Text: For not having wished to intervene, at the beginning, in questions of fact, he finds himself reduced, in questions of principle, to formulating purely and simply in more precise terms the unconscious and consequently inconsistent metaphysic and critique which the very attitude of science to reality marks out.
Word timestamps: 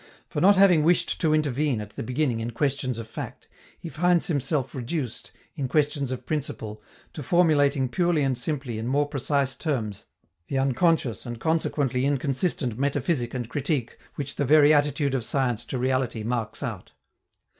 For 0.29 0.41
not 0.41 0.55
having 0.55 0.81
wished 0.83 1.21
to 1.21 1.31
intervene, 1.31 1.79
at 1.79 1.91
the 1.91 2.01
beginning, 2.01 2.39
in 2.39 2.49
questions 2.49 2.97
of 2.97 3.05
fact, 3.07 3.47
he 3.79 3.87
finds 3.87 4.25
himself 4.25 4.73
reduced, 4.73 5.31
in 5.55 5.67
questions 5.67 6.09
of 6.09 6.25
principle, 6.25 6.81
to 7.13 7.21
formulating 7.21 7.87
purely 7.87 8.23
and 8.23 8.35
simply 8.35 8.79
in 8.79 8.87
more 8.87 9.07
precise 9.07 9.53
terms 9.53 10.07
the 10.47 10.57
unconscious 10.57 11.27
and 11.27 11.39
consequently 11.39 12.03
inconsistent 12.07 12.79
metaphysic 12.79 13.35
and 13.35 13.47
critique 13.47 13.99
which 14.15 14.37
the 14.37 14.43
very 14.43 14.73
attitude 14.73 15.13
of 15.13 15.23
science 15.23 15.63
to 15.65 15.77
reality 15.77 16.23
marks 16.23 16.63
out. 16.63 16.93